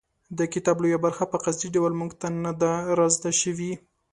[0.37, 3.71] د کتاب لویه برخه په قصدي ډول موږ ته نه ده رازده شوې.